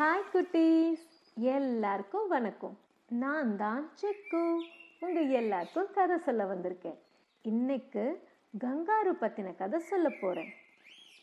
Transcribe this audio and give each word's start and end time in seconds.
Hi 0.00 0.28
குட்டீஸ். 0.34 1.06
எல்லாருக்கும் 1.34 2.28
வணக்கம். 2.28 2.78
நான் 3.08 3.56
தான் 3.56 3.90
செக்கு. 3.92 4.62
உங்கள் 5.00 5.28
எல்லாருக்கும் 5.28 5.90
கதை 5.94 6.18
சொல்ல 6.18 6.44
வந்திருக்கேன். 6.44 6.98
இன்னைக்கு 7.42 8.28
கங்காரு 8.58 9.12
பற்றின 9.20 9.56
கதை 9.56 9.80
சொல்ல 9.80 10.08
போகிறேன் 10.20 10.52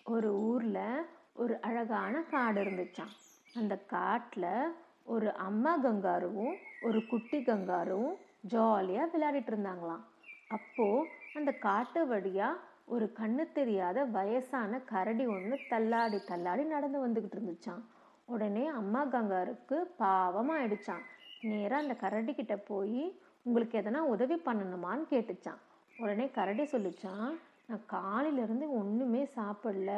ஒரு 0.03 0.33
ஊரில் 0.33 1.07
ஒரு 1.33 1.61
அழகான 1.61 2.21
காடு 2.21 2.61
இருந்துச்சாம். 2.61 3.13
அந்த 3.53 3.77
காட்டில் 3.77 4.75
ஒரு 5.03 5.33
அம்மா 5.33 5.83
கங்காருவும் 5.83 6.55
ஒரு 6.81 7.05
குட்டி 7.05 7.37
கங்காருவும் 7.37 8.15
ஜாலியாக 8.41 9.11
விளையாடிட்டு 9.13 9.53
இருந்தாங்களாம். 9.55 10.05
அப்போது 10.47 11.07
அந்த 11.33 11.51
காட்டு 11.51 12.07
வழியாக 12.07 12.63
ஒரு 12.85 13.13
கண்ணு 13.19 13.51
தெரியாத 13.51 14.03
வயசான 14.03 14.79
கரடி 14.79 15.25
ஒன்று 15.25 15.59
தள்ளாடி 15.69 16.19
தள்ளாடி 16.25 16.63
நடந்து 16.63 17.07
வந்துக்கிட்டு 17.07 17.39
இருந்துச்சான் 17.39 17.83
உடனே 18.29 18.65
அம்மா 18.67 19.05
கங்காருக்கு 19.05 19.77
பாவமாக 19.99 20.59
ஆயிடுச்சான் 20.59 21.03
நேராக 21.41 21.81
அந்த 21.81 21.95
கரடி 21.95 22.33
போய் 22.65 23.19
உங்களுக்கு 23.43 23.77
எதனா 23.77 23.97
உதவி 23.97 24.35
பண்ணணுமான்னு 24.45 25.05
கேட்டுச்சான் 25.09 25.61
உடனே 25.97 26.29
கரடி 26.29 26.63
சொல்லிச்சான் 26.63 27.29
நான் 27.69 27.85
காலையிலேருந்து 27.91 28.65
ஒன்றுமே 28.69 29.27
சாப்பிடல. 29.35 29.91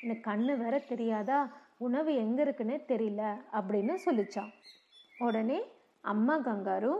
எனக்கு 0.00 0.30
கண்ணு 0.30 0.56
வேற 0.56 0.78
தெரியாதா? 0.78 1.38
உணவு 1.78 2.14
எங்கே 2.14 2.44
இருக்குன்னே 2.44 2.76
தெரியல. 2.92 3.22
அப்படின்னு 3.52 3.94
சொல்லிச்சான் 4.04 4.52
உடனே 5.18 5.58
அம்மா 6.00 6.38
கங்காரு 6.38 6.92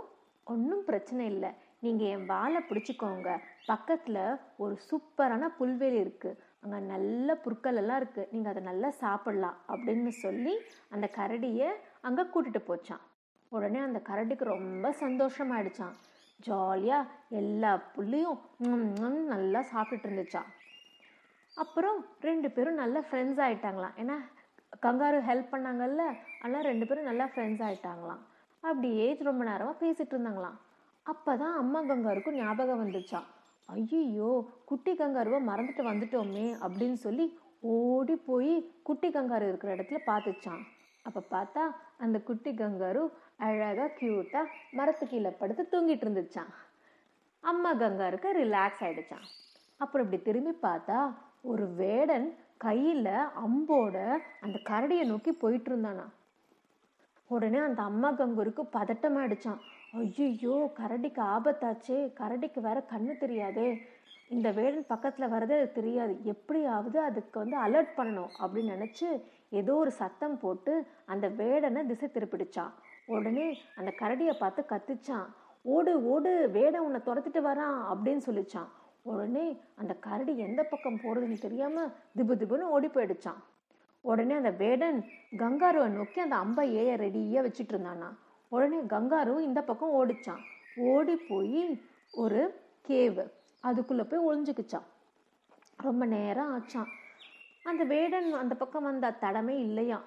ஒன்றும் 0.45 0.85
பிரச்சனை 0.85 1.27
இல்லை. 1.27 1.51
நீங்கள் 1.83 2.11
என் 2.15 2.29
வாழை 2.33 2.61
பிடிச்சிக்கோங்க. 2.69 3.31
பக்கத்தில் 3.71 4.23
ஒரு 4.63 4.75
சூப்பரான 4.89 5.49
புல்வெளி 5.59 5.99
இருக்குது 6.05 6.39
அங்கே 6.63 6.79
நல்ல 6.93 7.29
புற்கள் 7.45 7.81
எல்லாம் 7.83 8.01
இருக்குது 8.01 8.31
நீங்கள் 8.33 8.53
அதை 8.53 8.63
நல்லா 8.71 8.89
சாப்பிட்லாம் 9.03 9.59
அப்படின்னு 9.73 10.13
சொல்லி 10.25 10.55
அந்த 10.95 11.07
கரடியை 11.19 11.69
அங்கே 12.09 12.25
கூட்டிகிட்டு 12.35 12.63
போச்சான் 12.69 13.05
உடனே 13.53 13.81
அந்த 13.89 13.99
கரடிக்கு 14.09 14.45
ரொம்ப 14.55 14.87
சந்தோஷமாயிடுச்சான் 15.03 15.97
ஜாலியாக 16.41 17.13
எல்லா 17.41 17.73
புல்லையும் 17.95 18.41
நல்லா 19.35 19.61
சாப்பிட்டுட்டு 19.73 20.09
இருந்துச்சான் 20.09 20.49
அப்புறம் 21.55 21.99
ரெண்டு 22.29 22.49
பேரும் 22.55 22.81
நல்லா 22.83 23.01
ஃப்ரெண்ட்ஸ் 23.09 23.43
ஆகிட்டாங்களாம் 23.45 23.97
ஏன்னா 24.03 24.17
கங்காரு 24.85 25.19
ஹெல்ப் 25.29 25.53
பண்ணாங்கல்ல 25.53 26.03
ஆனால் 26.45 26.67
ரெண்டு 26.71 26.87
பேரும் 26.89 27.09
நல்லா 27.11 27.27
ஃப்ரெண்ட்ஸ் 27.33 27.63
ஆயிட்டாங்களாம். 27.67 28.23
அப்படியே 28.63 29.07
ரொம்ப 29.29 29.43
நேரமாக 29.51 29.81
பேசிகிட்டு 29.83 30.15
இருந்தாங்களாம். 30.15 30.59
அப்போ 31.07 31.33
தான் 31.37 31.57
அம்மா 31.57 31.81
கங்காருக்கும் 31.83 32.39
ஞாபகம் 32.39 32.81
வந்துச்சான் 32.83 33.27
ஐயோ 33.69 34.31
குட்டி 34.65 34.93
கங்காருவை 34.95 35.39
மறந்துட்டு 35.43 35.83
வந்துட்டோமே 35.83 36.47
அப்படின்னு 36.63 36.99
சொல்லி 37.01 37.27
ஓடி 37.73 38.15
போய் 38.27 38.55
குட்டி 38.83 39.09
கங்காரு 39.11 39.47
இருக்கிற 39.49 39.71
இடத்துல 39.75 40.01
பார்த்துச்சான் 40.07 40.63
அப்போ 41.07 41.21
பார்த்தா 41.31 41.65
அந்த 42.01 42.17
குட்டி 42.21 42.51
கங்காரு 42.55 43.03
அழகாக 43.41 43.91
க்யூட்டாக 43.99 44.53
மரத்து 44.73 45.05
கீழே 45.07 45.31
படுத்து 45.41 45.65
தூங்கிட்டு 45.65 46.07
இருந்துச்சான் 46.07 46.51
அம்மா 47.45 47.71
கங்காருக்கு 47.75 48.29
ரிலாக்ஸ் 48.35 48.83
ஆயிடுச்சான் 48.83 49.27
அப்புறம் 49.81 50.05
இப்படி 50.07 50.21
திரும்பி 50.23 50.55
பார்த்தா 50.63 50.99
ஒரு 51.45 51.65
வேடன் 51.75 52.27
கையில் 52.59 53.07
அம்போட 53.45 53.97
அந்த 54.41 54.57
கரடியை 54.69 55.05
நோக்கி 55.05 55.33
போயிட்டு 55.35 55.71
இருந்தானா 55.71 56.07
உடனே 57.31 57.61
அந்த 57.61 57.81
அம்மா 57.83 58.09
கங்கூருக்கு 58.13 58.63
பதட்டமாயிடுச்சான் 58.73 59.61
ஐயோ 60.01 60.55
கரடிக்கு 60.79 61.23
ஆபத்தாச்சே. 61.35 61.99
கரடிக்கு 62.21 62.61
வேற 62.67 62.79
கண்ணு 62.93 63.13
தெரியாதே. 63.23 63.69
இந்த 64.35 64.49
வேடன் 64.57 64.87
பக்கத்தில் 64.93 65.33
வரதே 65.35 65.57
அது 65.61 65.69
தெரியாது. 65.79 66.15
எப்படியாவது 66.33 66.99
அதுக்கு 67.09 67.37
வந்து 67.43 67.57
அலர்ட் 67.67 67.93
பண்ணணும் 67.99 68.33
அப்படின்னு 68.43 68.75
நினச்சி 68.77 69.09
ஏதோ 69.61 69.75
ஒரு 69.83 69.93
சத்தம் 70.01 70.37
போட்டு 70.43 70.73
அந்த 71.13 71.27
வேடனை 71.41 71.83
திசை 71.91 72.09
திருப்பிடுச்சான் 72.15 72.73
உடனே 73.15 73.47
அந்த 73.79 73.91
கரடியை 74.01 74.35
பார்த்து 74.43 74.63
கத்துச்சான். 74.73 75.27
ஓடு 75.77 75.93
ஓடு 76.15 76.33
வேடன் 76.57 76.85
உன்னை 76.87 77.01
துரத்திட்டு 77.09 77.43
வரான் 77.49 77.79
அப்படின்னு 77.93 78.23
சொல்லிச்சான். 78.29 78.69
உடனே 79.13 79.47
அந்த 79.81 79.93
கரடி 80.07 80.33
எந்த 80.49 80.61
பக்கம் 80.73 81.03
போகிறதுன்னு 81.05 81.39
தெரியாமல் 81.47 81.93
திபு 82.19 82.35
திபுன்னு 82.41 82.73
ஓடி 82.77 82.89
போயிடுச்சான். 82.97 83.41
உடனே 84.05 84.35
அந்த 84.43 84.53
வேடன் 84.63 84.99
கங்காருவை 85.43 85.89
நோக்கி 85.99 86.21
அந்த 86.25 86.37
அம்பை 86.45 86.67
ஏய 86.83 86.91
ரெடியாக 87.05 87.45
வச்சுட்டு 87.47 87.75
இருந்தானா. 87.75 88.11
உடனே 88.49 88.77
கங்காரு 88.77 89.41
இந்த 89.41 89.61
பக்கம் 89.63 89.95
ஓடிச்சான். 89.99 90.43
ஓடி 90.77 91.17
போய் 91.17 91.63
ஒரு 92.13 92.43
கேவு. 92.83 93.25
அதுக்குள்ளே 93.61 94.05
போய் 94.11 94.25
ஒளிஞ்சுக்குச்சான். 94.27 94.87
ரொம்ப 95.77 96.07
நேரம் 96.07 96.51
ஆச்சான். 96.57 96.91
அந்த 97.63 97.85
வேடன் 97.85 98.33
அந்த 98.33 98.55
பக்கம் 98.55 98.83
வந்த 98.83 99.17
தடமே 99.21 99.55
இல்லையா 99.69 99.99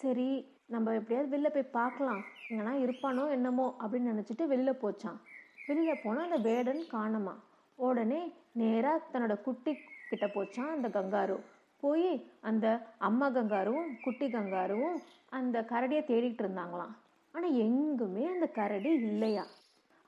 சரி 0.00 0.28
நம்ம 0.66 0.94
எப்படியாவது 0.94 1.30
வெளில 1.34 1.48
போய் 1.52 1.74
பார்க்கலாம். 1.78 2.22
எங்கன்னா 2.48 2.74
இருப்பானோ 2.84 3.30
என்னமோ 3.30 3.76
அப்படின்னு 3.80 4.10
நினச்சிட்டு 4.12 4.44
வெளில 4.54 4.72
போச்சான் 4.82 5.18
வெளியில் 5.66 6.02
போனால் 6.02 6.24
அந்த 6.24 6.38
வேடன் 6.48 6.82
காணுமா 6.92 7.34
உடனே 7.76 8.20
நேராக 8.52 9.00
தன்னோட 9.12 9.40
குட்டி 9.40 9.72
கிட்ட 10.08 10.26
போச்சான் 10.26 10.74
அந்த 10.76 10.88
கங்காரு. 10.88 11.36
போய் 11.80 12.30
அந்த 12.40 12.66
அம்மா 12.98 13.26
கங்காருவும் 13.30 13.90
குட்டி 14.02 14.26
கங்காருவும் 14.26 14.96
அந்த 15.28 15.60
கரடியை 15.60 16.02
தேடிட்டு 16.10 16.42
இருந்தாங்களாம். 16.44 16.94
ஆனால் 17.32 17.52
எங்குமே 17.52 18.26
அந்த 18.26 18.46
கரடி 18.46 18.90
இல்லையா? 18.90 19.46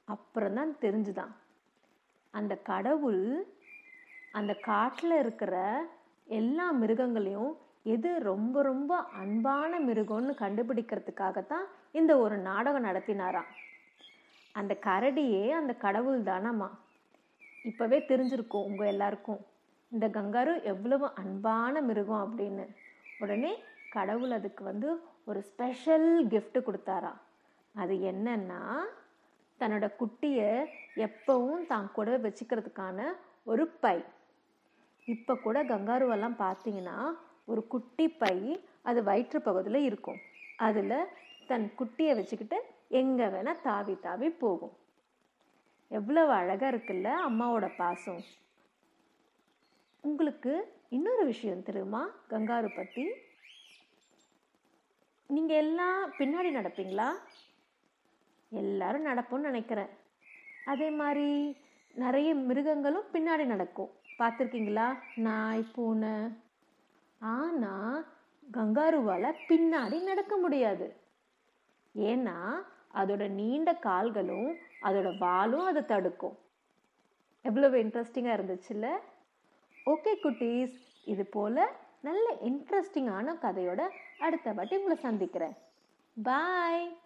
அப்புறம்தான் 0.04 0.76
தெரிஞ்சுதான். 0.80 1.32
அந்த 2.30 2.56
கடவுள் 2.56 3.46
அந்த 4.32 4.54
காட்டில் 4.54 5.18
இருக்கிற 5.18 5.86
எல்லா 6.24 6.74
மிருகங்களையும் 6.74 7.56
எது 7.82 8.18
ரொம்ப 8.18 8.62
ரொம்ப 8.62 8.96
அன்பான 8.96 9.80
மிருகம்னு 9.80 10.34
கண்டுபிடிக்கிறதுக்காகத்தான் 10.38 11.64
இந்த 11.92 12.18
ஒரு 12.18 12.38
நாடகம் 12.38 12.84
நடத்தினாராம். 12.84 13.50
அந்த 14.52 14.76
கரடியே 14.80 15.50
அந்த 15.50 15.72
கடவுள் 15.72 16.22
தானம்மா. 16.22 16.70
இப்போவே 17.64 17.98
தெரிஞ்சிருக்கும் 18.08 18.64
உங்கள் 18.64 18.86
எல்லாருக்கும். 18.86 19.46
இந்த 19.88 20.08
கங்காரு 20.08 20.62
எவ்வளவு 20.62 21.14
அன்பான 21.14 21.80
மிருகம் 21.80 22.38
அப்படின்னு. 22.38 22.66
உடனே 23.18 23.62
கடவுள் 23.90 24.30
அதுக்கு 24.30 24.64
வந்து 24.64 25.00
ஒரு 25.26 25.40
ஸ்பெஷல் 25.42 26.08
கிஃப்ட்டு 26.28 26.60
கொடுத்தாரா 26.66 27.12
அது 27.74 27.94
என்னன்னா 28.10 28.62
தன்னோட 29.60 29.86
குட்டியை 30.00 30.50
எப்பவும் 31.06 31.66
தான் 31.66 31.88
கூட 31.92 32.10
வச்சுக்கிறதுக்கான 32.18 32.98
ஒரு 33.44 33.64
பை. 33.68 33.98
இப்போ 35.04 35.34
கூட 35.36 35.58
கங்காருவெல்லாம் 35.64 36.36
பார்த்தீங்கன்னா 36.44 36.96
ஒரு 37.44 37.66
குட்டி 37.66 38.06
பை 38.22 38.36
அது 38.82 39.02
வயிற்று 39.02 39.38
பகுதியில் 39.40 39.86
இருக்கும். 39.88 40.20
அதில் 40.56 41.08
தன் 41.46 41.66
குட்டியை 41.78 42.12
வச்சுக்கிட்டு 42.16 42.58
எங்கே 42.88 43.26
வேணால் 43.26 43.62
தாவி 43.62 43.94
தாவி 44.06 44.30
போகும். 44.30 44.74
எவ்வளவு 45.90 46.32
அழகாக 46.32 46.70
இருக்குல்ல 46.72 47.08
அம்மாவோட 47.28 47.68
பாசம். 47.76 48.22
உங்களுக்கு 50.04 50.52
இன்னொரு 50.88 51.24
விஷயம் 51.24 51.66
தெரியுமா? 51.68 52.02
கங்காரு 52.30 52.68
பற்றி 52.76 53.04
நீங்கள் 55.30 55.56
எல்லாம் 55.56 56.10
பின்னாடி 56.10 56.50
நடப்பீங்களா? 56.58 57.08
எல்லாரும் 58.48 59.06
நடப்போம்னு 59.06 59.48
நினைக்கிறேன். 59.50 59.90
அதே 60.64 60.90
மாதிரி 60.90 61.56
நிறைய 61.94 62.34
மிருகங்களும் 62.34 63.10
பின்னாடி 63.12 63.44
நடக்கும். 63.44 63.90
பார்த்துருக்கீங்களா? 64.18 64.86
நாய் 65.16 65.64
பூனை. 65.74 66.16
ஆனால் 67.18 68.06
கங்காருவால் 68.52 69.34
பின்னாடி 69.48 70.02
நடக்க 70.02 70.36
முடியாது. 70.36 70.96
ஏன்னா 71.94 72.38
அதோட 72.94 73.28
நீண்ட 73.28 73.74
கால்களும் 73.74 74.50
அதோட 74.82 75.18
வாலும் 75.18 75.64
அதை 75.64 75.84
தடுக்கும். 75.84 76.38
எவ்வளவு 77.42 77.76
இன்ட்ரெஸ்டிங்காக 77.78 78.38
இருந்துச்சுல்ல? 78.38 78.88
ஓகே 79.86 80.14
குட்டீஸ். 80.24 80.76
இது 81.04 81.26
போல் 81.26 81.62
நல்ல 82.00 82.26
இன்ட்ரெஸ்டிங்கான 82.44 83.34
கதையோட 83.44 83.88
அடுத்த 84.18 84.52
வாட்டி 84.52 84.76
உங்களை 84.76 84.96
சந்திக்கிறேன். 84.96 85.56
பாய் 86.22 86.98